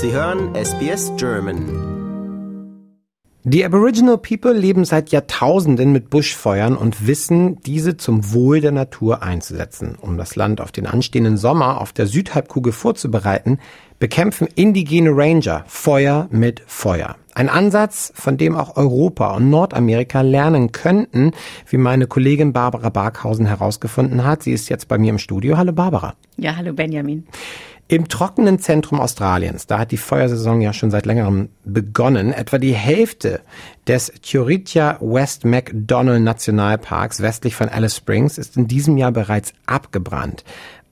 Sie 0.00 0.12
hören 0.12 0.54
SBS 0.54 1.10
German. 1.16 1.88
Die 3.42 3.64
Aboriginal 3.64 4.16
People 4.16 4.52
leben 4.52 4.84
seit 4.84 5.10
Jahrtausenden 5.10 5.90
mit 5.90 6.08
Buschfeuern 6.08 6.76
und 6.76 7.08
wissen, 7.08 7.60
diese 7.62 7.96
zum 7.96 8.32
Wohl 8.32 8.60
der 8.60 8.70
Natur 8.70 9.24
einzusetzen. 9.24 9.96
Um 10.00 10.16
das 10.16 10.36
Land 10.36 10.60
auf 10.60 10.70
den 10.70 10.86
anstehenden 10.86 11.36
Sommer 11.36 11.80
auf 11.80 11.92
der 11.92 12.06
Südhalbkugel 12.06 12.72
vorzubereiten, 12.72 13.58
bekämpfen 13.98 14.46
indigene 14.54 15.10
Ranger 15.10 15.64
Feuer 15.66 16.28
mit 16.30 16.62
Feuer. 16.68 17.16
Ein 17.34 17.48
Ansatz, 17.48 18.12
von 18.14 18.36
dem 18.36 18.54
auch 18.54 18.76
Europa 18.76 19.34
und 19.34 19.50
Nordamerika 19.50 20.20
lernen 20.20 20.70
könnten, 20.70 21.32
wie 21.68 21.76
meine 21.76 22.06
Kollegin 22.06 22.52
Barbara 22.52 22.90
Barkhausen 22.90 23.46
herausgefunden 23.46 24.24
hat. 24.24 24.44
Sie 24.44 24.52
ist 24.52 24.68
jetzt 24.68 24.86
bei 24.86 24.96
mir 24.96 25.10
im 25.10 25.18
Studio. 25.18 25.56
Hallo 25.56 25.72
Barbara. 25.72 26.14
Ja, 26.36 26.54
hallo 26.54 26.72
Benjamin. 26.72 27.26
Im 27.90 28.06
trockenen 28.08 28.58
Zentrum 28.58 29.00
Australiens, 29.00 29.66
da 29.66 29.78
hat 29.78 29.92
die 29.92 29.96
Feuersaison 29.96 30.60
ja 30.60 30.74
schon 30.74 30.90
seit 30.90 31.06
längerem 31.06 31.48
begonnen. 31.64 32.34
Etwa 32.34 32.58
die 32.58 32.74
Hälfte 32.74 33.40
des 33.86 34.12
Chioritia 34.22 34.98
West 35.00 35.46
McDonnell 35.46 36.20
Nationalparks 36.20 37.22
westlich 37.22 37.56
von 37.56 37.70
Alice 37.70 37.96
Springs 37.96 38.36
ist 38.36 38.58
in 38.58 38.68
diesem 38.68 38.98
Jahr 38.98 39.12
bereits 39.12 39.54
abgebrannt. 39.64 40.44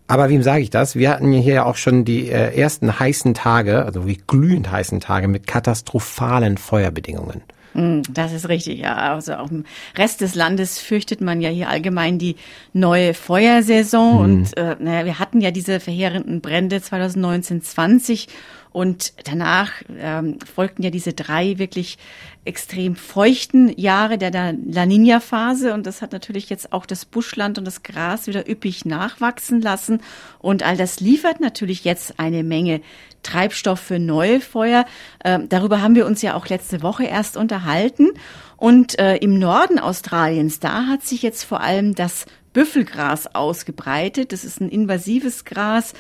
Aber 0.07 0.31
wem 0.31 0.43
sage 0.43 0.63
ich 0.63 0.71
das? 0.71 0.97
Wir 0.97 1.11
hatten 1.11 1.33
hier 1.33 1.55
ja 1.55 1.65
auch 1.65 1.77
schon 1.77 2.07
die 2.07 2.31
äh, 2.31 2.59
ersten 2.59 2.99
heißen 2.99 3.35
Tage, 3.35 3.85
also 3.85 4.07
wie 4.07 4.23
glühend 4.27 4.71
heißen 4.71 5.01
Tage 5.01 5.29
mit 5.29 5.47
katastrophalen 5.47 6.57
Feuerbedingungen. 6.57 7.43
Hm, 7.77 8.03
das 8.11 8.33
ist 8.33 8.49
richtig, 8.49 8.81
ja. 8.81 8.97
Also 8.97 9.35
auch 9.35 9.51
im 9.51 9.65
Rest 9.97 10.23
des 10.23 10.35
Landes 10.35 10.79
fürchtet 10.79 11.21
man 11.21 11.43
ja 11.43 11.51
hier 11.51 11.69
allgemein 11.69 12.19
die 12.19 12.37
neue 12.73 13.13
Feuersaison. 13.13 14.15
Mhm. 14.15 14.21
Und 14.23 14.57
äh, 14.57 14.77
naja, 14.79 15.05
wir 15.05 15.19
hatten 15.19 15.43
ja 15.43 15.51
diese 15.51 15.79
verheerenden 15.79 16.41
Brände 16.41 16.81
2019, 16.81 17.61
20 17.63 18.29
und 18.71 19.15
danach 19.25 19.73
ähm, 19.99 20.39
folgten 20.41 20.83
ja 20.83 20.91
diese 20.91 21.13
drei 21.13 21.59
wirklich 21.59 21.99
extrem 22.45 22.95
feuchten 22.95 23.77
Jahre 23.79 24.19
der 24.19 24.31
La 24.31 24.87
Nina-Phase. 24.87 25.75
Und 25.75 25.87
das 25.87 26.01
hat 26.01 26.13
natürlich 26.13 26.49
jetzt 26.49 26.73
auch 26.73 26.87
das 26.87 27.05
Buschland 27.05 27.59
und 27.59 27.65
das 27.65 27.83
Gras 27.83 28.27
wieder 28.27 28.49
üppig 28.49 28.85
nachwachsen 28.85 29.61
lassen. 29.61 30.01
Und 30.39 30.63
all 30.63 30.77
das 30.77 31.01
liefert 31.01 31.41
natürlich 31.41 31.85
jetzt 31.85 32.19
eine 32.19 32.45
Menge 32.45 32.81
Treibstoff 33.23 33.81
für 33.81 33.99
neue 33.99 34.41
Feuer. 34.41 34.87
Ähm, 35.25 35.49
darüber 35.49 35.83
haben 35.83 35.97
wir 35.97 36.07
uns 36.07 36.23
ja 36.23 36.35
auch 36.35 36.47
letzte 36.47 36.83
Woche 36.83 37.05
erst 37.05 37.37
unterhalten. 37.37 38.11
Und 38.57 38.99
äh, 38.99 39.17
im 39.17 39.39
Norden 39.39 39.79
Australiens, 39.79 40.61
da 40.61 40.87
hat 40.87 41.03
sich 41.03 41.23
jetzt 41.23 41.45
vor 41.45 41.61
allem 41.61 41.95
das 41.95 42.27
Büffelgras 42.53 43.35
ausgebreitet. 43.35 44.33
Das 44.33 44.45
ist 44.45 44.61
ein 44.61 44.71
invasives 44.71 45.45
Gras 45.45 45.93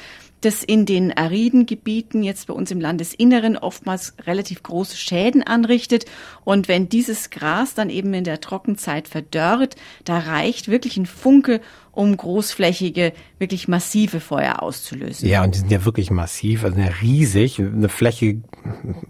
das 0.46 0.62
in 0.62 0.86
den 0.86 1.16
ariden 1.16 1.66
Gebieten, 1.66 2.22
jetzt 2.22 2.46
bei 2.46 2.54
uns 2.54 2.70
im 2.70 2.80
Landesinneren, 2.80 3.56
oftmals 3.56 4.14
relativ 4.26 4.62
große 4.62 4.96
Schäden 4.96 5.42
anrichtet. 5.42 6.06
Und 6.44 6.68
wenn 6.68 6.88
dieses 6.88 7.30
Gras 7.30 7.74
dann 7.74 7.90
eben 7.90 8.14
in 8.14 8.22
der 8.22 8.40
Trockenzeit 8.40 9.08
verdörrt, 9.08 9.74
da 10.04 10.18
reicht 10.20 10.68
wirklich 10.68 10.96
ein 10.96 11.06
Funke, 11.06 11.60
um 11.96 12.14
großflächige, 12.14 13.14
wirklich 13.38 13.68
massive 13.68 14.20
Feuer 14.20 14.62
auszulösen. 14.62 15.26
Ja, 15.28 15.42
und 15.42 15.54
die 15.54 15.60
sind 15.60 15.72
ja 15.72 15.84
wirklich 15.86 16.10
massiv, 16.10 16.62
also 16.62 16.78
riesig. 17.00 17.58
Eine 17.58 17.88
Fläche 17.88 18.42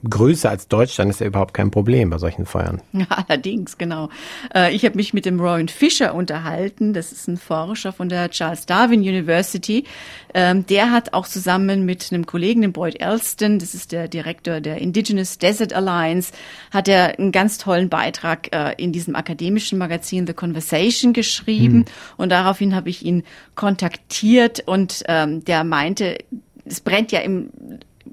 größer 0.08 0.48
als 0.48 0.68
Deutschland 0.68 1.10
ist 1.10 1.20
ja 1.20 1.26
überhaupt 1.26 1.52
kein 1.52 1.72
Problem 1.72 2.10
bei 2.10 2.18
solchen 2.18 2.46
Feuern. 2.46 2.80
Ja, 2.96 3.24
allerdings, 3.28 3.76
genau. 3.76 4.08
Äh, 4.54 4.74
ich 4.74 4.84
habe 4.84 4.96
mich 4.96 5.12
mit 5.12 5.26
dem 5.26 5.38
Rowan 5.38 5.68
Fisher 5.68 6.14
unterhalten. 6.14 6.94
Das 6.94 7.12
ist 7.12 7.28
ein 7.28 7.36
Forscher 7.36 7.92
von 7.92 8.08
der 8.08 8.30
Charles 8.30 8.64
Darwin 8.64 9.00
University. 9.00 9.84
Ähm, 10.32 10.64
der 10.66 10.92
hat 10.92 11.12
auch 11.12 11.26
zusammen 11.26 11.84
mit 11.84 12.08
einem 12.10 12.24
Kollegen, 12.24 12.62
dem 12.62 12.72
Boyd 12.72 13.00
Elston, 13.00 13.58
das 13.58 13.74
ist 13.74 13.92
der 13.92 14.08
Direktor 14.08 14.60
der 14.60 14.78
Indigenous 14.78 15.38
Desert 15.38 15.72
Alliance, 15.72 16.32
hat 16.70 16.88
er 16.88 17.18
einen 17.18 17.32
ganz 17.32 17.58
tollen 17.58 17.88
Beitrag 17.88 18.54
äh, 18.54 18.74
in 18.76 18.92
diesem 18.92 19.14
akademischen 19.14 19.78
Magazin 19.78 20.26
The 20.26 20.32
Conversation 20.32 21.12
geschrieben. 21.12 21.78
Hm. 21.78 21.84
Und 22.16 22.28
daraufhin 22.30 22.74
habe 22.76 22.90
ich 22.90 23.04
ihn 23.04 23.24
kontaktiert 23.54 24.62
und 24.66 25.02
ähm, 25.08 25.44
der 25.44 25.64
meinte, 25.64 26.18
es 26.64 26.80
brennt 26.80 27.10
ja 27.10 27.20
im 27.20 27.50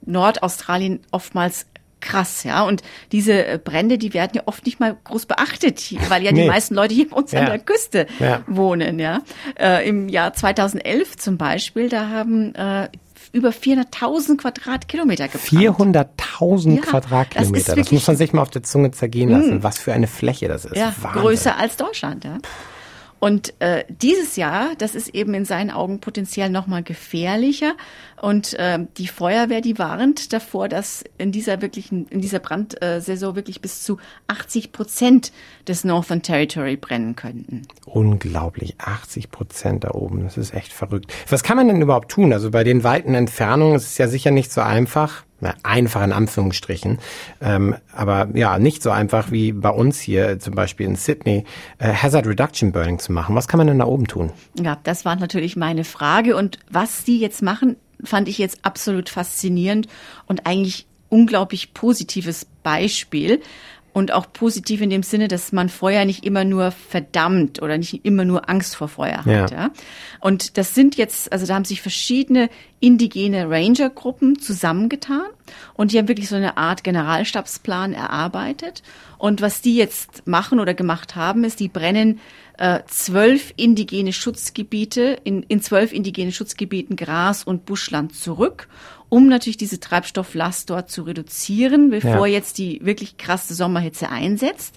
Nordaustralien 0.06 1.02
oftmals 1.12 1.68
krass, 2.04 2.44
ja. 2.44 2.64
Und 2.64 2.84
diese 3.12 3.46
äh, 3.46 3.60
Brände, 3.64 3.98
die 3.98 4.14
werden 4.14 4.32
ja 4.36 4.44
oft 4.46 4.66
nicht 4.66 4.80
mal 4.80 4.96
groß 5.04 5.26
beachtet, 5.26 5.94
weil 6.10 6.24
ja 6.24 6.32
nee. 6.32 6.44
die 6.44 6.48
meisten 6.48 6.76
Leute 6.76 6.94
hier 6.94 7.10
bei 7.10 7.16
uns 7.16 7.32
ja. 7.32 7.40
an 7.40 7.46
der 7.48 7.60
Küste 7.60 8.08
ja. 8.20 8.44
wohnen, 8.46 9.00
ja. 9.00 9.22
Äh, 9.60 9.88
Im 9.88 10.10
Jahr 10.10 10.34
2011 10.34 11.18
zum 11.18 11.38
Beispiel, 11.38 11.90
da 11.90 12.10
haben 12.10 12.54
äh, 12.56 12.90
über 13.32 13.50
400.000 13.50 14.38
Quadratkilometer 14.38 15.28
gebrannt. 15.28 16.08
400.000 16.40 16.76
ja, 16.76 16.82
Quadratkilometer. 16.82 17.76
Das, 17.76 17.86
das, 17.86 17.92
muss 17.92 18.08
man 18.08 18.16
sich 18.18 18.34
mal 18.34 18.42
auf 18.44 18.52
der 18.52 18.64
Zunge 18.64 18.92
zergehen 18.92 19.30
lassen, 19.30 19.58
mm. 19.58 19.64
was 19.64 19.80
für 19.80 19.92
eine 19.92 20.08
Fläche 20.08 20.48
das 20.48 20.66
ist. 20.66 20.76
Ja, 20.76 20.94
Wahnsinn. 21.02 21.22
größer 21.22 21.58
als 21.58 21.76
Deutschland, 21.78 22.26
ja. 22.26 22.38
Und 23.24 23.54
äh, 23.60 23.86
dieses 23.88 24.36
Jahr, 24.36 24.72
das 24.78 24.96
ist 24.96 25.16
eben 25.16 25.34
in 25.34 25.46
seinen 25.46 25.72
Augen 25.72 26.02
potenziell 26.02 26.50
nochmal 26.50 26.84
gefährlicher. 26.84 27.76
Und 28.22 28.54
äh, 28.56 28.80
die 28.98 29.08
Feuerwehr, 29.08 29.62
die 29.62 29.80
warnt 29.80 30.34
davor, 30.34 30.68
dass 30.68 31.06
in 31.18 31.32
dieser 31.32 31.62
wirklichen, 31.62 32.06
in 32.10 32.20
dieser 32.20 32.40
Brandsaison 32.40 33.38
wirklich 33.38 33.62
bis 33.62 33.82
zu 33.82 33.98
80 34.28 34.74
Prozent 34.74 35.32
des 35.70 35.86
Northern 35.86 36.22
Territory 36.22 36.76
brennen 36.76 37.16
könnten. 37.16 37.62
Unglaublich, 37.86 38.76
80 38.80 39.32
Prozent 39.32 39.86
da 39.86 39.92
oben. 39.92 40.26
Das 40.26 40.38
ist 40.38 40.54
echt 40.54 40.74
verrückt. 40.74 41.14
Was 41.30 41.44
kann 41.44 41.56
man 41.56 41.70
denn 41.70 41.82
überhaupt 41.82 42.12
tun? 42.12 42.34
Also 42.34 42.52
bei 42.52 42.66
den 42.66 42.84
weiten 42.84 43.16
Entfernungen 43.16 43.76
ist 43.76 43.86
es 43.86 43.98
ja 43.98 44.10
sicher 44.10 44.32
nicht 44.32 44.52
so 44.52 44.60
einfach 44.60 45.24
einfach 45.64 46.04
in 46.04 46.12
Anführungsstrichen, 46.12 47.00
ähm, 47.42 47.76
aber 47.92 48.30
ja, 48.34 48.60
nicht 48.60 48.82
so 48.82 48.92
einfach 48.92 49.32
wie 49.32 49.52
bei 49.52 49.70
uns 49.70 50.00
hier 50.00 50.40
zum 50.40 50.56
Beispiel 50.56 50.86
in 50.86 50.96
Sydney, 50.96 51.46
äh, 51.80 51.94
Hazard 51.94 52.28
Reduction 52.28 52.72
Burning 52.72 53.00
zu 53.00 53.12
machen. 53.12 53.36
Was 53.36 53.48
kann 53.48 53.58
man 53.58 53.68
denn 53.68 53.80
da 53.80 53.86
oben 53.86 54.08
tun? 54.08 54.32
Ja, 54.62 54.78
das 54.84 55.06
war 55.06 55.16
natürlich 55.16 55.56
meine 55.56 55.84
Frage 55.84 56.36
und 56.36 56.60
was 56.70 57.06
Sie 57.06 57.20
jetzt 57.20 57.42
machen, 57.42 57.76
fand 58.04 58.28
ich 58.28 58.38
jetzt 58.38 58.60
absolut 58.64 59.10
faszinierend 59.10 59.88
und 60.28 60.46
eigentlich 60.46 60.88
unglaublich 61.10 61.74
positives 61.74 62.46
Beispiel 62.64 63.42
und 63.94 64.12
auch 64.12 64.34
positiv 64.34 64.82
in 64.82 64.90
dem 64.90 65.04
Sinne, 65.04 65.28
dass 65.28 65.52
man 65.52 65.70
Feuer 65.70 66.04
nicht 66.06 66.26
immer 66.26 66.44
nur 66.44 66.72
verdammt 66.72 67.62
oder 67.62 67.78
nicht 67.78 68.04
immer 68.04 68.26
nur 68.26 68.50
Angst 68.50 68.76
vor 68.76 68.88
Feuer 68.88 69.20
hat. 69.20 69.28
Ja. 69.28 69.46
ja. 69.46 69.72
Und 70.20 70.58
das 70.58 70.74
sind 70.74 70.98
jetzt, 70.98 71.32
also 71.32 71.46
da 71.46 71.56
haben 71.56 71.66
sich 71.66 71.82
verschiedene 71.82 72.50
indigene 72.80 73.50
Ranger-Gruppen 73.50 74.40
zusammengetan 74.40 75.28
und 75.74 75.92
die 75.92 75.98
haben 75.98 76.08
wirklich 76.08 76.30
so 76.30 76.36
eine 76.36 76.58
Art 76.58 76.84
Generalstabsplan 76.84 77.94
erarbeitet. 77.94 78.84
Und 79.18 79.42
was 79.42 79.62
die 79.62 79.76
jetzt 79.76 80.28
machen 80.28 80.60
oder 80.60 80.74
gemacht 80.74 81.16
haben, 81.16 81.44
ist, 81.44 81.60
die 81.60 81.70
brennen 81.70 82.20
äh, 82.58 82.82
zwölf 82.88 83.54
indigene 83.56 84.14
Schutzgebiete, 84.14 85.20
in, 85.24 85.44
in 85.44 85.62
zwölf 85.62 85.94
indigene 85.94 86.32
Schutzgebieten 86.32 86.96
Gras 86.96 87.44
und 87.44 87.66
Buschland 87.66 88.16
zurück 88.16 88.68
um 89.14 89.28
natürlich 89.28 89.58
diese 89.58 89.80
Treibstofflast 89.80 90.72
dort 90.72 90.90
zu 90.90 91.04
reduzieren, 91.04 91.92
bevor 91.92 92.26
ja. 92.26 92.34
jetzt 92.34 92.58
die 92.58 92.84
wirklich 92.84 93.18
krasse 93.18 93.54
Sommerhitze 93.54 94.10
einsetzt. 94.10 94.74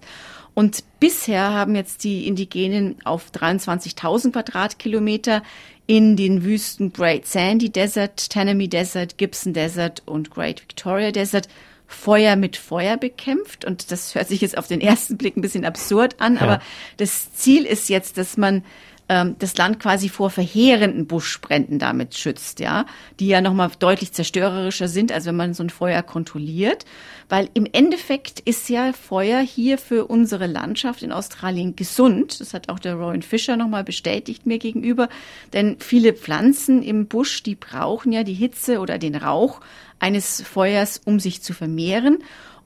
Und 0.52 0.84
bisher 1.00 1.54
haben 1.54 1.74
jetzt 1.74 2.04
die 2.04 2.26
Indigenen 2.26 2.96
auf 3.04 3.30
23.000 3.30 4.32
Quadratkilometer 4.32 5.42
in 5.86 6.16
den 6.16 6.44
Wüsten 6.44 6.92
Great 6.92 7.26
Sandy 7.26 7.70
Desert, 7.70 8.30
Tanami 8.30 8.68
Desert, 8.68 9.18
Gibson 9.18 9.52
Desert 9.52 10.02
und 10.06 10.30
Great 10.30 10.60
Victoria 10.62 11.12
Desert 11.12 11.48
Feuer 11.86 12.34
mit 12.34 12.56
Feuer 12.56 12.96
bekämpft. 12.96 13.64
Und 13.64 13.90
das 13.92 14.14
hört 14.14 14.28
sich 14.28 14.40
jetzt 14.40 14.58
auf 14.58 14.66
den 14.66 14.80
ersten 14.80 15.16
Blick 15.16 15.36
ein 15.36 15.42
bisschen 15.42 15.64
absurd 15.64 16.16
an, 16.20 16.34
ja. 16.34 16.40
aber 16.40 16.62
das 16.96 17.32
Ziel 17.34 17.64
ist 17.64 17.88
jetzt, 17.88 18.18
dass 18.18 18.36
man 18.36 18.64
ähm, 19.08 19.36
das 19.38 19.56
Land 19.56 19.78
quasi 19.80 20.08
vor 20.08 20.30
verheerenden 20.30 21.06
Buschbränden 21.06 21.78
damit 21.78 22.16
schützt, 22.16 22.60
ja, 22.60 22.86
die 23.20 23.28
ja 23.28 23.40
nochmal 23.40 23.70
deutlich 23.78 24.12
zerstörerischer 24.12 24.88
sind, 24.88 25.12
als 25.12 25.26
wenn 25.26 25.36
man 25.36 25.54
so 25.54 25.62
ein 25.62 25.70
Feuer 25.70 26.02
kontrolliert. 26.02 26.84
Weil 27.28 27.48
im 27.54 27.66
Endeffekt 27.70 28.40
ist 28.40 28.68
ja 28.68 28.92
Feuer 28.92 29.40
hier 29.40 29.78
für 29.78 30.06
unsere 30.06 30.46
Landschaft 30.46 31.02
in 31.02 31.12
Australien 31.12 31.76
gesund. 31.76 32.40
Das 32.40 32.54
hat 32.54 32.68
auch 32.68 32.78
der 32.78 32.94
Rowan 32.94 33.22
Fisher 33.22 33.56
nochmal 33.56 33.84
bestätigt 33.84 34.46
mir 34.46 34.58
gegenüber. 34.58 35.08
Denn 35.52 35.76
viele 35.78 36.12
Pflanzen 36.12 36.82
im 36.82 37.06
Busch, 37.06 37.42
die 37.42 37.54
brauchen 37.54 38.12
ja 38.12 38.24
die 38.24 38.34
Hitze 38.34 38.80
oder 38.80 38.98
den 38.98 39.14
Rauch 39.14 39.60
eines 39.98 40.42
Feuers, 40.42 41.00
um 41.04 41.20
sich 41.20 41.42
zu 41.42 41.52
vermehren. 41.52 42.18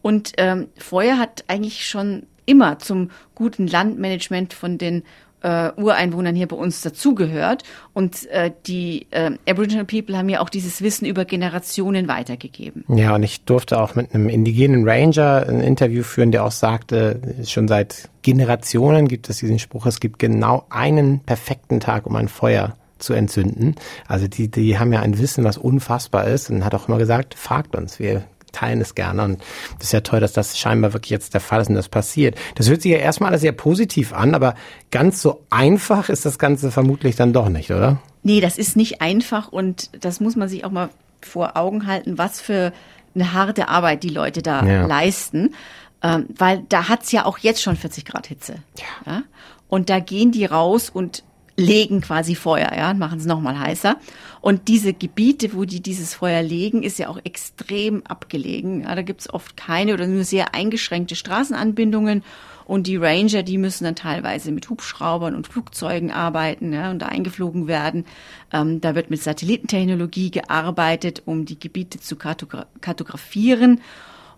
Und 0.02 0.32
ähm, 0.38 0.68
Feuer 0.78 1.18
hat 1.18 1.44
eigentlich 1.48 1.86
schon 1.86 2.26
immer 2.46 2.78
zum 2.78 3.10
guten 3.34 3.66
Landmanagement 3.66 4.54
von 4.54 4.78
den 4.78 5.04
äh, 5.42 5.70
Ureinwohnern 5.76 6.34
hier 6.34 6.48
bei 6.48 6.56
uns 6.56 6.82
dazugehört. 6.82 7.64
Und 7.92 8.26
äh, 8.26 8.50
die 8.66 9.06
äh, 9.10 9.32
Aboriginal 9.48 9.84
People 9.84 10.16
haben 10.16 10.28
ja 10.28 10.40
auch 10.40 10.48
dieses 10.50 10.82
Wissen 10.82 11.06
über 11.06 11.24
Generationen 11.24 12.08
weitergegeben. 12.08 12.84
Ja, 12.88 13.14
und 13.14 13.22
ich 13.22 13.44
durfte 13.44 13.80
auch 13.80 13.94
mit 13.94 14.14
einem 14.14 14.28
indigenen 14.28 14.88
Ranger 14.88 15.46
ein 15.48 15.60
Interview 15.60 16.02
führen, 16.02 16.32
der 16.32 16.44
auch 16.44 16.52
sagte, 16.52 17.20
schon 17.44 17.68
seit 17.68 18.08
Generationen 18.22 19.08
gibt 19.08 19.30
es 19.30 19.38
diesen 19.38 19.58
Spruch, 19.58 19.86
es 19.86 20.00
gibt 20.00 20.18
genau 20.18 20.66
einen 20.68 21.20
perfekten 21.20 21.80
Tag, 21.80 22.06
um 22.06 22.16
ein 22.16 22.28
Feuer 22.28 22.76
zu 22.98 23.14
entzünden. 23.14 23.76
Also 24.06 24.28
die, 24.28 24.50
die 24.50 24.78
haben 24.78 24.92
ja 24.92 25.00
ein 25.00 25.18
Wissen, 25.18 25.44
was 25.44 25.56
unfassbar 25.56 26.26
ist 26.26 26.50
und 26.50 26.64
hat 26.64 26.74
auch 26.74 26.88
immer 26.88 26.98
gesagt, 26.98 27.34
fragt 27.34 27.74
uns, 27.74 27.98
wir 27.98 28.24
teilen 28.52 28.80
es 28.80 28.94
gerne. 28.94 29.22
Und 29.22 29.40
das 29.78 29.88
ist 29.88 29.92
ja 29.92 30.00
toll, 30.00 30.20
dass 30.20 30.32
das 30.32 30.58
scheinbar 30.58 30.92
wirklich 30.92 31.10
jetzt 31.10 31.34
der 31.34 31.40
Fall 31.40 31.60
ist 31.60 31.68
und 31.68 31.74
das 31.74 31.88
passiert. 31.88 32.36
Das 32.54 32.68
hört 32.68 32.82
sich 32.82 32.92
ja 32.92 32.98
erstmal 32.98 33.30
alles 33.30 33.40
sehr 33.42 33.52
positiv 33.52 34.12
an, 34.12 34.34
aber 34.34 34.54
ganz 34.90 35.22
so 35.22 35.42
einfach 35.50 36.08
ist 36.08 36.26
das 36.26 36.38
Ganze 36.38 36.70
vermutlich 36.70 37.16
dann 37.16 37.32
doch 37.32 37.48
nicht, 37.48 37.70
oder? 37.70 38.00
Nee, 38.22 38.40
das 38.40 38.58
ist 38.58 38.76
nicht 38.76 39.00
einfach 39.00 39.48
und 39.48 39.90
das 40.04 40.20
muss 40.20 40.36
man 40.36 40.48
sich 40.48 40.64
auch 40.64 40.70
mal 40.70 40.90
vor 41.22 41.56
Augen 41.56 41.86
halten, 41.86 42.18
was 42.18 42.40
für 42.40 42.72
eine 43.14 43.32
harte 43.32 43.68
Arbeit 43.68 44.02
die 44.02 44.08
Leute 44.08 44.42
da 44.42 44.64
ja. 44.64 44.86
leisten. 44.86 45.54
Ähm, 46.02 46.26
weil 46.36 46.64
da 46.68 46.88
hat's 46.88 47.12
ja 47.12 47.26
auch 47.26 47.38
jetzt 47.38 47.62
schon 47.62 47.76
40 47.76 48.06
Grad 48.06 48.26
Hitze. 48.26 48.56
Ja. 48.78 49.12
ja. 49.12 49.22
Und 49.68 49.90
da 49.90 50.00
gehen 50.00 50.32
die 50.32 50.46
raus 50.46 50.90
und 50.90 51.22
legen 51.60 52.00
quasi 52.00 52.34
Feuer, 52.34 52.72
ja, 52.76 52.94
machen 52.94 53.18
es 53.18 53.26
nochmal 53.26 53.58
heißer. 53.58 53.96
Und 54.40 54.68
diese 54.68 54.94
Gebiete, 54.94 55.54
wo 55.54 55.64
die 55.64 55.80
dieses 55.80 56.14
Feuer 56.14 56.42
legen, 56.42 56.82
ist 56.82 56.98
ja 56.98 57.08
auch 57.08 57.18
extrem 57.24 58.04
abgelegen. 58.06 58.82
Ja, 58.82 58.94
da 58.94 59.02
gibt's 59.02 59.32
oft 59.32 59.56
keine 59.56 59.94
oder 59.94 60.06
nur 60.06 60.24
sehr 60.24 60.54
eingeschränkte 60.54 61.14
Straßenanbindungen. 61.14 62.22
Und 62.70 62.86
die 62.86 62.96
Ranger, 62.96 63.42
die 63.42 63.58
müssen 63.58 63.82
dann 63.82 63.96
teilweise 63.96 64.52
mit 64.52 64.70
Hubschraubern 64.70 65.34
und 65.34 65.48
Flugzeugen 65.48 66.12
arbeiten 66.12 66.72
ja, 66.72 66.90
und 66.90 67.02
eingeflogen 67.02 67.66
werden. 67.66 68.04
Ähm, 68.52 68.80
da 68.80 68.94
wird 68.94 69.10
mit 69.10 69.20
Satellitentechnologie 69.20 70.30
gearbeitet, 70.30 71.22
um 71.26 71.46
die 71.46 71.58
Gebiete 71.58 71.98
zu 71.98 72.14
kartogra 72.14 72.66
kartografieren. 72.80 73.80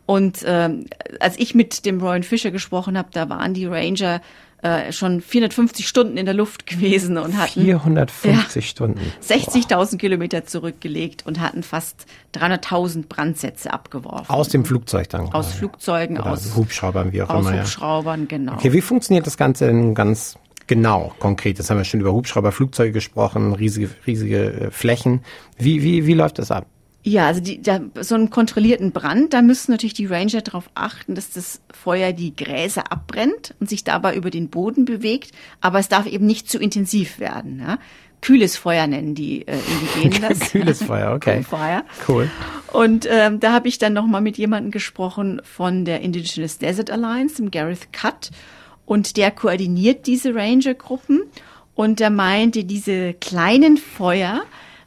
Und 0.07 0.43
ähm, 0.45 0.87
als 1.21 1.39
ich 1.39 1.55
mit 1.55 1.87
dem 1.87 2.01
Rowan 2.01 2.23
Fisher 2.23 2.51
gesprochen 2.51 2.99
habe, 2.99 3.09
da 3.13 3.29
waren 3.29 3.55
die 3.55 3.67
Ranger 3.67 4.21
äh, 4.63 4.93
schon 4.93 5.21
450 5.21 5.89
Stunden 5.89 6.17
in 6.17 6.25
der 6.25 6.35
Luft 6.35 6.67
gewesen 6.67 7.19
und 7.19 7.37
hatten 7.37 7.63
450 7.63 8.65
ja, 8.65 8.69
Stunden 8.69 9.01
60.000 9.29 9.99
Kilometer 9.99 10.45
zurückgelegt 10.45 11.27
und 11.27 11.41
hatten 11.41 11.65
fast 11.65 12.07
300.000 12.35 13.09
Brandsätze 13.09 13.73
abgeworfen. 13.73 14.33
Aus 14.33 14.51
dem 14.51 14.65
Flugzeug 14.65 15.09
dann? 15.09 15.33
Aus 15.33 15.53
Flugzeugen, 15.53 16.17
Oder 16.17 16.31
aus 16.31 16.55
Hubschraubern, 16.55 17.13
wie 17.13 17.23
auch 17.23 17.31
aus 17.31 17.41
immer. 17.41 17.55
Aus 17.55 17.61
Hubschraubern, 17.63 18.21
ja. 18.21 18.27
genau. 18.27 18.53
Okay, 18.55 18.73
wie 18.73 18.81
funktioniert 18.81 19.27
das 19.27 19.37
Ganze 19.37 19.67
denn 19.67 19.97
ganz 19.97 20.39
genau, 20.69 21.13
konkret? 21.19 21.59
Das 21.59 21.69
haben 21.69 21.79
wir 21.79 21.85
schon 21.85 22.01
über 22.01 22.13
Hubschrauber, 22.13 22.53
Flugzeuge 22.53 22.93
gesprochen, 22.93 23.55
riesige, 23.55 23.91
riesige 24.07 24.53
äh, 24.53 24.71
Flächen. 24.71 25.25
Wie, 25.59 25.83
wie, 25.83 26.07
wie 26.07 26.15
läuft 26.15 26.39
das 26.39 26.53
ab? 26.53 26.67
Ja, 27.05 27.27
also 27.27 27.41
die, 27.41 27.61
da, 27.61 27.81
so 28.01 28.15
einen 28.15 28.31
kontrollierten 28.31 28.93
Brand, 28.93 29.33
da 29.33 29.43
müssen 29.43 29.73
natürlich 29.73 29.95
die 29.95 30.07
Ranger 30.07 30.41
darauf 30.41 30.71
achten, 30.75 31.17
dass 31.17 31.31
das 31.31 31.61
Feuer 31.73 32.13
die 32.13 32.35
Gräser 32.37 32.93
abbrennt 32.93 33.55
und 33.59 33.69
sich 33.69 33.83
dabei 33.83 34.15
über 34.15 34.31
den 34.31 34.51
Boden 34.51 34.85
bewegt, 34.85 35.33
aber 35.61 35.81
es 35.81 35.89
darf 35.89 36.07
eben 36.07 36.27
nicht 36.27 36.49
zu 36.49 36.59
intensiv 36.59 37.19
werden. 37.19 37.59
Ja? 37.59 37.79
Kühles 38.21 38.57
Feuer 38.57 38.87
nennen 38.87 39.17
die 39.17 39.47
äh, 39.49 39.59
Indigenen 39.99 40.23
das. 40.39 40.53
Kühles 40.53 40.85
Feuer, 40.85 41.13
okay. 41.13 41.43
Feuer. 41.43 41.85
Cool. 42.09 42.31
Und 42.73 43.07
ähm, 43.11 43.41
da 43.41 43.53
habe 43.53 43.67
ich 43.67 43.79
dann 43.79 43.93
nochmal 43.93 44.21
mit 44.21 44.39
jemandem 44.39 44.71
gesprochen 44.71 45.43
von 45.45 45.85
der 45.85 46.03
Indigenous 46.03 46.59
Desert 46.59 46.91
Alliance, 46.91 47.37
dem 47.37 47.51
Gareth 47.51 47.93
Cutt, 47.93 48.31
und 48.87 49.17
der 49.17 49.33
koordiniert 49.33 50.07
diese 50.07 50.35
Ranger-Gruppen 50.35 51.23
und 51.75 51.99
der 51.99 52.11
meinte, 52.11 52.65
diese 52.65 53.15
kleinen 53.15 53.77
Feuer, 53.77 54.43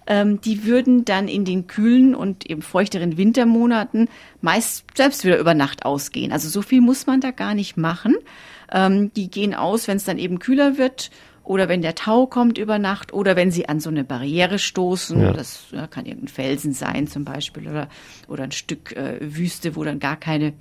ähm, 0.07 0.41
die 0.41 0.65
würden 0.65 1.05
dann 1.05 1.27
in 1.27 1.45
den 1.45 1.67
kühlen 1.67 2.15
und 2.15 2.49
eben 2.49 2.61
feuchteren 2.61 3.17
Wintermonaten 3.17 4.09
meist 4.41 4.85
selbst 4.95 5.25
wieder 5.25 5.37
über 5.37 5.53
Nacht 5.53 5.85
ausgehen. 5.85 6.31
Also 6.31 6.49
so 6.49 6.61
viel 6.61 6.81
muss 6.81 7.07
man 7.07 7.21
da 7.21 7.31
gar 7.31 7.55
nicht 7.55 7.77
machen. 7.77 8.15
Ähm, 8.71 9.11
die 9.13 9.29
gehen 9.29 9.53
aus, 9.53 9.87
wenn 9.87 9.97
es 9.97 10.03
dann 10.03 10.17
eben 10.17 10.39
kühler 10.39 10.77
wird 10.77 11.11
oder 11.43 11.69
wenn 11.69 11.81
der 11.81 11.95
Tau 11.95 12.25
kommt 12.25 12.57
über 12.57 12.79
Nacht 12.79 13.13
oder 13.13 13.35
wenn 13.35 13.51
sie 13.51 13.69
an 13.69 13.79
so 13.79 13.89
eine 13.89 14.03
Barriere 14.03 14.59
stoßen. 14.59 15.21
Ja. 15.21 15.33
Das 15.33 15.65
ja, 15.71 15.87
kann 15.87 16.05
irgendein 16.05 16.27
Felsen 16.27 16.73
sein 16.73 17.07
zum 17.07 17.23
Beispiel 17.23 17.67
oder, 17.67 17.87
oder 18.27 18.43
ein 18.43 18.51
Stück 18.51 18.95
äh, 18.95 19.19
Wüste, 19.21 19.75
wo 19.75 19.83
dann 19.83 19.99
gar 19.99 20.17
keine 20.17 20.53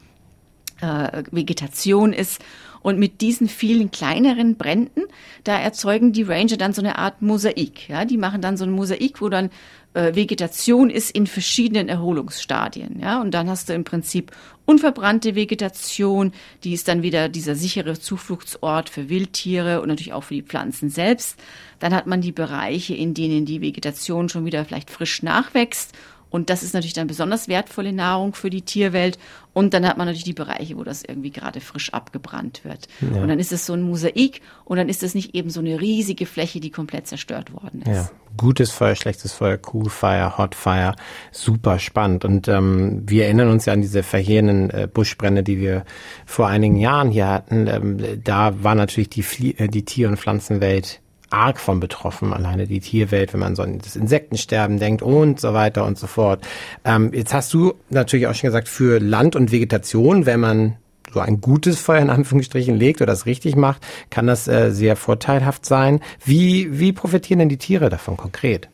äh, 0.81 1.23
Vegetation 1.31 2.13
ist. 2.13 2.43
Und 2.85 2.99
mit 2.99 3.23
diesen 3.23 3.49
vielen 3.49 3.91
kleineren 3.91 4.57
Bränden, 4.57 5.05
da 5.43 5.59
erzeugen 5.59 6.13
die 6.13 6.23
Ranger 6.23 6.59
dann 6.59 6.75
so 6.75 6.83
eine 6.83 6.99
Art 6.99 7.23
Mosaik. 7.23 7.89
Ja, 7.89 8.05
die 8.05 8.19
machen 8.19 8.43
dann 8.43 8.59
so 8.59 8.65
ein 8.65 8.71
Mosaik, 8.71 9.23
wo 9.23 9.31
dann 9.31 9.49
äh, 9.95 10.15
Vegetation 10.15 10.91
ist 10.91 11.11
in 11.11 11.27
verschiedenen 11.27 11.89
Erholungsstadien. 11.89 13.01
Ja, 13.01 13.23
und 13.23 13.33
dann 13.33 13.49
hast 13.49 13.71
du 13.71 13.73
im 13.73 13.85
Prinzip 13.85 14.33
unverbrannte 14.67 15.35
Vegetation, 15.35 16.33
die 16.63 16.75
ist 16.75 16.87
dann 16.87 17.03
wieder 17.03 17.31
dieser 17.31 17.55
sichere 17.55 17.99
Zufluchtsort 17.99 18.91
für 18.91 19.09
Wildtiere 19.09 19.81
und 19.81 19.89
natürlich 19.89 20.13
auch 20.13 20.25
für 20.25 20.35
die 20.35 20.43
Pflanzen 20.43 20.91
selbst. 20.91 21.41
Dann 21.79 21.95
hat 21.95 22.07
man 22.07 22.21
die 22.21 22.33
Bereiche, 22.33 22.95
in 22.95 23.15
denen 23.15 23.47
die 23.47 23.63
Vegetation 23.63 24.29
schon 24.29 24.45
wieder 24.45 24.63
vielleicht 24.67 24.91
frisch 24.91 25.23
nachwächst 25.23 25.95
und 26.35 26.51
das 26.51 26.65
ist 26.65 26.75
natürlich 26.75 26.95
dann 26.95 27.07
besonders 27.07 27.47
wertvolle 27.47 27.93
Nahrung 27.93 28.35
für 28.35 28.51
die 28.51 28.63
Tierwelt. 28.63 29.21
Und 29.53 29.73
dann 29.73 29.87
hat 29.87 29.99
man 29.99 30.09
natürlich 30.09 30.25
die 30.25 30.33
Bereiche, 30.33 30.77
wo 30.77 30.83
das 30.83 31.05
irgendwie 31.05 31.31
gerade 31.31 31.61
frisch 31.61 31.95
abgebrannt 31.95 32.65
wird. 32.65 32.89
Ja. 33.01 33.23
Und 33.23 33.29
dann 33.29 33.39
ist 33.39 33.53
es 33.53 33.67
so 33.67 33.73
ein 33.73 33.83
Mosaik 33.83 34.41
und 34.65 34.77
dann 34.77 34.89
ist 34.89 35.05
es 35.05 35.15
nicht 35.15 35.37
eben 35.37 35.49
so 35.49 35.61
eine 35.61 35.81
riesige 35.81 36.27
Fläche, 36.27 36.59
die 36.59 36.71
komplett 36.71 37.07
zerstört 37.07 37.53
worden 37.53 37.83
ist. 37.83 37.87
Ja. 37.87 38.11
Gutes 38.37 38.73
Feuer, 38.73 38.97
schlechtes 38.97 39.33
Feuer, 39.33 39.61
Cool 39.73 39.89
Fire, 39.89 40.37
Hot 40.37 40.57
Fire, 40.57 40.97
super 41.31 41.79
spannend. 41.79 42.25
Und 42.25 42.49
ähm, 42.49 43.05
wir 43.07 43.27
erinnern 43.27 43.51
uns 43.51 43.67
ja 43.67 43.73
an 43.73 43.83
diese 43.83 44.03
verheerenden 44.03 44.71
äh, 44.71 44.89
Buschbrände, 44.93 45.45
die 45.45 45.61
wir 45.61 45.85
vor 46.27 46.49
einigen 46.49 46.75
Jahren 46.75 47.13
hier 47.13 47.29
hatten. 47.29 47.69
Ähm, 47.69 48.23
da 48.25 48.61
war 48.65 48.75
natürlich 48.75 49.09
die, 49.09 49.23
Flie 49.23 49.55
äh, 49.57 49.69
die 49.69 49.85
Tier- 49.85 50.09
und 50.09 50.17
Pflanzenwelt 50.17 51.01
arg 51.35 51.59
von 51.59 51.81
betroffen, 51.81 52.33
alleine 52.33 52.67
die 52.67 52.81
Tierwelt, 52.81 53.33
wenn 53.33 53.41
man 53.41 53.57
so 53.57 53.63
an 53.63 53.79
das 53.79 53.97
Insektensterben 53.97 54.79
denkt 54.79 55.03
und 55.03 55.41
so 55.41 55.53
weiter 55.53 55.85
und 55.85 55.99
so 55.99 56.07
fort. 56.07 56.47
Ähm, 56.85 57.11
jetzt 57.13 57.35
hast 57.35 57.53
du 57.53 57.75
natürlich 57.91 58.27
auch 58.27 58.35
schon 58.35 58.49
gesagt, 58.49 58.69
für 58.69 59.01
Land 59.01 59.35
und 59.37 59.51
Vegetation, 59.51 60.27
wenn 60.27 60.41
man 60.41 60.77
so 61.13 61.21
ein 61.21 61.41
gutes 61.41 61.81
Feuer 61.81 62.01
in 62.01 62.11
Anführungsstrichen 62.11 62.77
legt 62.77 63.01
oder 63.01 63.13
das 63.13 63.27
richtig 63.27 63.57
macht, 63.57 63.83
kann 64.11 64.27
das 64.27 64.49
äh, 64.49 64.71
sehr 64.71 64.97
vorteilhaft 64.97 65.67
sein. 65.67 66.01
Wie, 66.25 66.79
wie 66.79 66.93
profitieren 66.93 67.41
denn 67.41 67.49
die 67.49 67.59
Tiere 67.59 67.89
davon 67.89 68.17
konkret? 68.17 68.69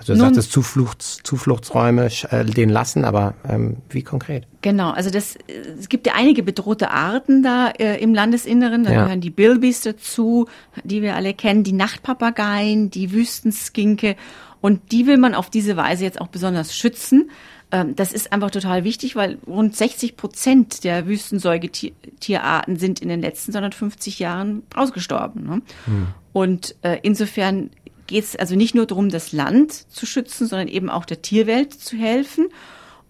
Also 0.00 0.14
du 0.14 0.18
Nun, 0.18 0.28
sagtest 0.28 0.50
Zufluchts, 0.50 1.20
Zufluchtsräume 1.24 2.08
äh, 2.30 2.44
den 2.46 2.70
lassen, 2.70 3.04
aber 3.04 3.34
ähm, 3.46 3.76
wie 3.90 4.02
konkret? 4.02 4.46
Genau, 4.62 4.92
also 4.92 5.10
das, 5.10 5.36
es 5.78 5.90
gibt 5.90 6.06
ja 6.06 6.14
einige 6.16 6.42
bedrohte 6.42 6.90
Arten 6.90 7.42
da 7.42 7.68
äh, 7.68 8.02
im 8.02 8.14
Landesinneren. 8.14 8.82
Da 8.82 8.92
ja. 8.92 9.02
gehören 9.02 9.20
die 9.20 9.28
Bilbis 9.28 9.82
dazu, 9.82 10.48
die 10.84 11.02
wir 11.02 11.16
alle 11.16 11.34
kennen, 11.34 11.64
die 11.64 11.74
Nachtpapageien, 11.74 12.88
die 12.88 13.12
Wüstenskinke. 13.12 14.16
Und 14.62 14.90
die 14.90 15.06
will 15.06 15.18
man 15.18 15.34
auf 15.34 15.50
diese 15.50 15.76
Weise 15.76 16.04
jetzt 16.04 16.18
auch 16.18 16.28
besonders 16.28 16.74
schützen. 16.74 17.30
Ähm, 17.70 17.94
das 17.94 18.14
ist 18.14 18.32
einfach 18.32 18.50
total 18.50 18.84
wichtig, 18.84 19.16
weil 19.16 19.36
rund 19.46 19.76
60 19.76 20.16
Prozent 20.16 20.82
der 20.82 21.06
Wüstensäugetierarten 21.06 22.76
sind 22.76 23.00
in 23.00 23.10
den 23.10 23.20
letzten 23.20 23.52
250 23.52 24.18
Jahren 24.18 24.62
ausgestorben. 24.74 25.44
Ne? 25.44 25.62
Hm. 25.84 26.06
Und 26.32 26.76
äh, 26.82 26.98
insofern 27.02 27.70
geht 28.10 28.24
es 28.24 28.36
also 28.36 28.56
nicht 28.56 28.74
nur 28.74 28.86
darum, 28.86 29.08
das 29.08 29.32
Land 29.32 29.72
zu 29.72 30.04
schützen, 30.04 30.48
sondern 30.48 30.66
eben 30.66 30.90
auch 30.90 31.04
der 31.04 31.22
Tierwelt 31.22 31.72
zu 31.72 31.96
helfen. 31.96 32.48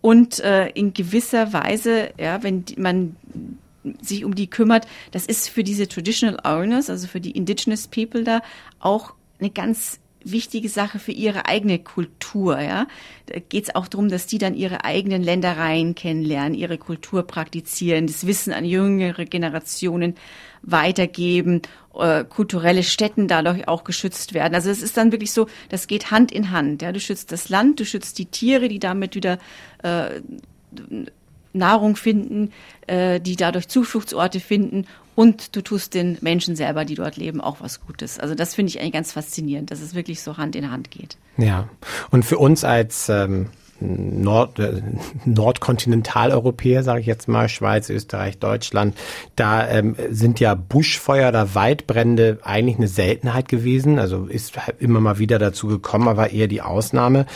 Und 0.02 0.40
äh, 0.40 0.68
in 0.68 0.92
gewisser 0.92 1.54
Weise, 1.54 2.10
ja, 2.18 2.42
wenn 2.42 2.64
man 2.76 3.16
sich 4.02 4.26
um 4.26 4.34
die 4.34 4.48
kümmert, 4.48 4.86
das 5.10 5.24
ist 5.24 5.48
für 5.48 5.64
diese 5.64 5.88
Traditional 5.88 6.38
Owners, 6.44 6.90
also 6.90 7.06
für 7.06 7.20
die 7.20 7.30
Indigenous 7.30 7.88
People 7.88 8.24
da 8.24 8.42
auch 8.78 9.14
eine 9.38 9.50
ganz 9.50 10.00
wichtige 10.22 10.68
Sache 10.68 10.98
für 10.98 11.12
ihre 11.12 11.46
eigene 11.46 11.78
Kultur. 11.78 12.60
Ja, 12.60 12.86
da 13.26 13.38
geht 13.40 13.64
es 13.64 13.74
auch 13.74 13.88
darum, 13.88 14.10
dass 14.10 14.26
die 14.26 14.36
dann 14.36 14.54
ihre 14.54 14.84
eigenen 14.84 15.22
Ländereien 15.22 15.94
kennenlernen, 15.94 16.54
ihre 16.54 16.76
Kultur 16.76 17.22
praktizieren, 17.22 18.06
das 18.06 18.26
Wissen 18.26 18.52
an 18.52 18.66
jüngere 18.66 19.24
Generationen 19.24 20.14
weitergeben, 20.62 21.62
äh, 21.98 22.24
kulturelle 22.24 22.82
Stätten 22.82 23.28
dadurch 23.28 23.66
auch 23.68 23.84
geschützt 23.84 24.34
werden. 24.34 24.54
Also 24.54 24.70
es 24.70 24.82
ist 24.82 24.96
dann 24.96 25.12
wirklich 25.12 25.32
so, 25.32 25.46
das 25.68 25.86
geht 25.86 26.10
Hand 26.10 26.32
in 26.32 26.50
Hand. 26.50 26.82
Ja, 26.82 26.92
du 26.92 27.00
schützt 27.00 27.32
das 27.32 27.48
Land, 27.48 27.80
du 27.80 27.84
schützt 27.84 28.18
die 28.18 28.26
Tiere, 28.26 28.68
die 28.68 28.78
damit 28.78 29.14
wieder 29.14 29.38
äh, 29.82 30.20
Nahrung 31.52 31.96
finden, 31.96 32.52
äh, 32.86 33.20
die 33.20 33.36
dadurch 33.36 33.68
Zufluchtsorte 33.68 34.40
finden 34.40 34.86
und 35.14 35.56
du 35.56 35.62
tust 35.62 35.94
den 35.94 36.16
Menschen 36.20 36.56
selber, 36.56 36.84
die 36.84 36.94
dort 36.94 37.16
leben, 37.16 37.40
auch 37.40 37.60
was 37.60 37.80
Gutes. 37.80 38.18
Also 38.18 38.34
das 38.34 38.54
finde 38.54 38.70
ich 38.70 38.80
eigentlich 38.80 38.92
ganz 38.92 39.12
faszinierend, 39.12 39.70
dass 39.70 39.80
es 39.80 39.94
wirklich 39.94 40.22
so 40.22 40.36
Hand 40.36 40.54
in 40.56 40.70
Hand 40.70 40.90
geht. 40.90 41.16
Ja, 41.36 41.68
und 42.10 42.24
für 42.24 42.38
uns 42.38 42.64
als 42.64 43.08
ähm, 43.08 43.50
Nord, 43.80 44.58
äh, 44.58 44.82
Nordkontinentaleuropäer, 45.24 46.82
sage 46.82 47.00
ich 47.00 47.06
jetzt 47.06 47.28
mal, 47.28 47.48
Schweiz, 47.48 47.90
Österreich, 47.90 48.38
Deutschland, 48.38 48.96
da 49.36 49.68
ähm, 49.68 49.96
sind 50.10 50.40
ja 50.40 50.54
Buschfeuer 50.54 51.30
oder 51.30 51.54
Waldbrände 51.54 52.38
eigentlich 52.42 52.76
eine 52.76 52.88
Seltenheit 52.88 53.48
gewesen. 53.48 53.98
Also 53.98 54.26
ist 54.26 54.52
immer 54.78 55.00
mal 55.00 55.18
wieder 55.18 55.38
dazu 55.38 55.66
gekommen, 55.66 56.08
aber 56.08 56.30
eher 56.30 56.48
die 56.48 56.62
Ausnahme. 56.62 57.26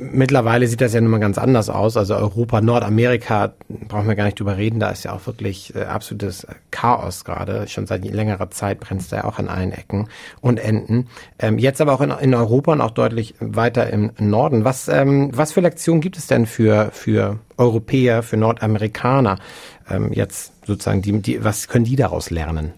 Mittlerweile 0.00 0.68
sieht 0.68 0.80
das 0.80 0.94
ja 0.94 1.00
nun 1.00 1.10
mal 1.10 1.18
ganz 1.18 1.38
anders 1.38 1.68
aus. 1.68 1.96
Also 1.96 2.14
Europa, 2.14 2.60
Nordamerika, 2.60 3.54
brauchen 3.68 4.06
wir 4.06 4.14
gar 4.14 4.26
nicht 4.26 4.38
drüber 4.38 4.56
reden. 4.56 4.78
Da 4.78 4.90
ist 4.90 5.04
ja 5.04 5.12
auch 5.12 5.26
wirklich 5.26 5.74
äh, 5.74 5.82
absolutes 5.82 6.46
Chaos 6.70 7.24
gerade. 7.24 7.66
Schon 7.66 7.88
seit 7.88 8.04
längerer 8.04 8.48
Zeit 8.50 8.78
brennt 8.78 9.00
es 9.00 9.08
da 9.08 9.16
ja 9.16 9.24
auch 9.24 9.40
an 9.40 9.48
allen 9.48 9.72
Ecken 9.72 10.08
und 10.40 10.60
Enden. 10.60 11.08
Ähm, 11.40 11.58
jetzt 11.58 11.80
aber 11.80 11.94
auch 11.94 12.00
in, 12.00 12.10
in, 12.10 12.32
Europa 12.32 12.72
und 12.72 12.80
auch 12.80 12.92
deutlich 12.92 13.34
weiter 13.40 13.90
im 13.90 14.12
Norden. 14.20 14.64
Was, 14.64 14.86
ähm, 14.86 15.30
was 15.36 15.50
für 15.50 15.62
Lektionen 15.62 16.00
gibt 16.00 16.16
es 16.16 16.28
denn 16.28 16.46
für, 16.46 16.90
für 16.92 17.40
Europäer, 17.56 18.22
für 18.22 18.36
Nordamerikaner? 18.36 19.40
Ähm, 19.90 20.12
jetzt 20.12 20.52
sozusagen, 20.64 21.02
die, 21.02 21.20
die, 21.20 21.42
was 21.42 21.66
können 21.66 21.84
die 21.84 21.96
daraus 21.96 22.30
lernen? 22.30 22.72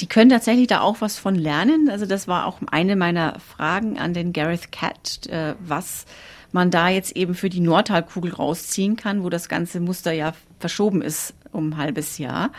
Die 0.00 0.06
können 0.06 0.30
tatsächlich 0.30 0.66
da 0.66 0.80
auch 0.80 1.00
was 1.00 1.18
von 1.18 1.34
lernen. 1.34 1.88
Also 1.88 2.06
das 2.06 2.28
war 2.28 2.46
auch 2.46 2.58
eine 2.70 2.96
meiner 2.96 3.38
Fragen 3.40 3.98
an 3.98 4.14
den 4.14 4.32
Gareth 4.32 4.72
Cat, 4.72 5.26
äh, 5.28 5.54
was 5.60 6.04
man 6.52 6.70
da 6.70 6.88
jetzt 6.88 7.16
eben 7.16 7.34
für 7.34 7.50
die 7.50 7.60
Nordhalbkugel 7.60 8.32
rausziehen 8.32 8.96
kann, 8.96 9.22
wo 9.22 9.30
das 9.30 9.48
ganze 9.48 9.80
Muster 9.80 10.12
ja 10.12 10.32
verschoben 10.58 11.02
ist 11.02 11.34
um 11.52 11.70
ein 11.70 11.76
halbes 11.76 12.18
Jahr. 12.18 12.50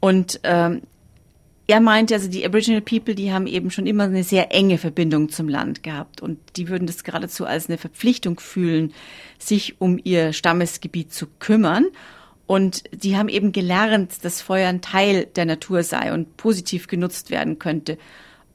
Und 0.00 0.40
ähm, 0.42 0.82
er 1.66 1.80
meinte, 1.80 2.14
also 2.14 2.28
die 2.28 2.44
Aboriginal 2.44 2.80
People, 2.80 3.14
die 3.14 3.32
haben 3.32 3.46
eben 3.46 3.70
schon 3.70 3.86
immer 3.86 4.04
eine 4.04 4.24
sehr 4.24 4.52
enge 4.52 4.78
Verbindung 4.78 5.28
zum 5.28 5.48
Land 5.48 5.82
gehabt 5.82 6.20
und 6.20 6.38
die 6.56 6.68
würden 6.68 6.86
das 6.86 7.04
geradezu 7.04 7.46
als 7.46 7.68
eine 7.68 7.78
Verpflichtung 7.78 8.40
fühlen, 8.40 8.92
sich 9.38 9.80
um 9.80 9.98
ihr 10.02 10.32
Stammesgebiet 10.32 11.12
zu 11.12 11.26
kümmern. 11.38 11.86
Und 12.46 12.84
die 12.92 13.16
haben 13.16 13.28
eben 13.28 13.52
gelernt, 13.52 14.24
dass 14.24 14.42
Feuer 14.42 14.68
ein 14.68 14.82
Teil 14.82 15.26
der 15.26 15.44
Natur 15.44 15.82
sei 15.82 16.12
und 16.12 16.36
positiv 16.36 16.86
genutzt 16.86 17.30
werden 17.30 17.58
könnte, 17.58 17.98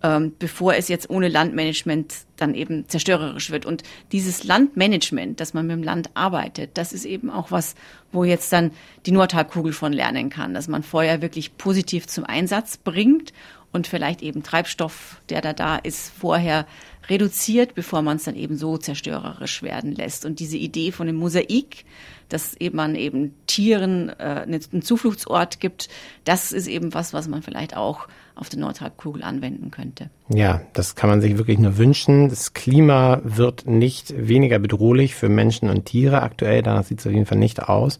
ähm, 0.03 0.33
bevor 0.37 0.75
es 0.75 0.89
jetzt 0.89 1.09
ohne 1.09 1.27
Landmanagement 1.27 2.13
dann 2.35 2.53
eben 2.53 2.87
zerstörerisch 2.87 3.49
wird. 3.49 3.65
Und 3.65 3.83
dieses 4.11 4.43
Landmanagement, 4.43 5.39
dass 5.39 5.53
man 5.53 5.65
mit 5.65 5.75
dem 5.75 5.83
Land 5.83 6.11
arbeitet, 6.13 6.71
das 6.77 6.93
ist 6.93 7.05
eben 7.05 7.29
auch 7.29 7.49
was, 7.49 7.75
wo 8.11 8.23
jetzt 8.23 8.53
dann 8.53 8.71
die 9.05 9.11
Nordhalbkugel 9.11 9.73
von 9.73 9.93
lernen 9.93 10.29
kann, 10.29 10.53
dass 10.53 10.67
man 10.67 10.83
Feuer 10.83 11.21
wirklich 11.21 11.57
positiv 11.57 12.05
zum 12.07 12.25
Einsatz 12.25 12.77
bringt 12.77 13.33
und 13.71 13.87
vielleicht 13.87 14.21
eben 14.21 14.43
Treibstoff, 14.43 15.21
der 15.29 15.41
da 15.41 15.53
da 15.53 15.77
ist, 15.77 16.11
vorher 16.19 16.67
reduziert, 17.09 17.75
bevor 17.75 18.01
man 18.01 18.17
es 18.17 18.23
dann 18.23 18.35
eben 18.35 18.57
so 18.57 18.77
zerstörerisch 18.77 19.63
werden 19.63 19.93
lässt. 19.93 20.25
Und 20.25 20.39
diese 20.39 20.57
Idee 20.57 20.91
von 20.91 21.07
dem 21.07 21.15
Mosaik, 21.15 21.85
dass 22.29 22.55
eben 22.55 22.75
man 22.75 22.95
eben 22.95 23.33
Tieren 23.47 24.09
äh, 24.09 24.45
einen 24.45 24.81
Zufluchtsort 24.81 25.59
gibt, 25.59 25.89
das 26.25 26.51
ist 26.51 26.67
eben 26.67 26.93
was, 26.93 27.13
was 27.13 27.27
man 27.27 27.41
vielleicht 27.41 27.75
auch 27.75 28.07
auf 28.37 28.49
der 28.49 28.59
Nordhalbkugel 28.59 29.23
anwenden 29.23 29.71
könnte. 29.71 30.09
Ja, 30.29 30.61
das 30.73 30.95
kann 30.95 31.09
man 31.09 31.21
sich 31.21 31.37
wirklich 31.37 31.57
nur 31.57 31.77
wünschen. 31.77 32.29
Das 32.29 32.53
Klima 32.53 33.21
wird 33.23 33.65
nicht 33.65 34.13
weniger 34.15 34.59
bedrohlich 34.59 35.15
für 35.15 35.29
Menschen 35.29 35.69
und 35.69 35.85
Tiere 35.85 36.21
aktuell. 36.21 36.61
Danach 36.61 36.83
sieht 36.83 36.99
es 36.99 37.07
auf 37.07 37.13
jeden 37.13 37.25
Fall 37.25 37.37
nicht 37.37 37.63
aus. 37.63 37.97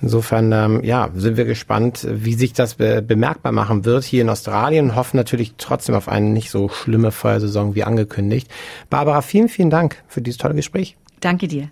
Insofern, 0.00 0.52
ähm, 0.52 0.84
ja, 0.84 1.10
sind 1.14 1.36
wir 1.36 1.44
gespannt, 1.44 2.06
wie 2.08 2.34
sich 2.34 2.52
das 2.52 2.76
be 2.76 3.02
bemerkbar 3.02 3.52
machen 3.52 3.84
wird 3.84 4.04
hier 4.04 4.22
in 4.22 4.30
Australien. 4.30 4.94
Hoffen 4.94 5.16
natürlich 5.16 5.54
trotzdem 5.58 5.94
auf 5.94 6.08
eine 6.08 6.26
nicht 6.26 6.50
so 6.50 6.68
schlimme 6.68 7.10
Feuersaison 7.10 7.74
wie 7.74 7.84
angekündigt. 7.84 8.43
Barbara, 8.90 9.22
vielen, 9.22 9.48
vielen 9.48 9.70
Dank 9.70 10.02
für 10.08 10.22
dieses 10.22 10.38
tolle 10.38 10.54
Gespräch. 10.54 10.96
Danke 11.20 11.48
dir. 11.48 11.70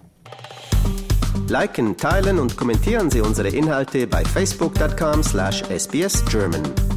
Liken, 1.48 1.96
teilen 1.96 2.38
und 2.38 2.56
kommentieren 2.56 3.10
Sie 3.10 3.20
unsere 3.20 3.48
Inhalte 3.48 4.06
bei 4.06 4.24
facebook.com/sbsgerman. 4.24 6.91